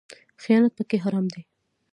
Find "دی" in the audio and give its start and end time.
1.33-1.41